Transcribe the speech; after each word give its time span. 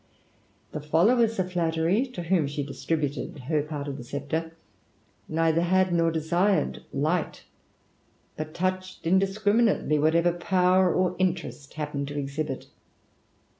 The 0.71 0.81
followers 0.81 1.37
of 1.37 1.51
Flattery, 1.51 2.07
to 2.07 2.23
whom 2.23 2.47
she 2.47 2.63
dis 2.63 2.83
tributed 2.87 3.37
her 3.41 3.61
part 3.61 3.87
of 3.87 3.97
the 3.97 4.03
sceptre, 4.03 4.53
neither 5.29 5.61
had 5.61 5.93
nor 5.93 6.09
desired 6.09 6.81
light, 6.91 7.43
but 8.35 8.55
touched 8.55 9.05
indiscriminately 9.05 9.99
whatever 9.99 10.33
Power 10.33 10.91
or 10.91 11.15
Interest 11.19 11.71
happened 11.75 12.07
to 12.07 12.17
exhibit. 12.17 12.65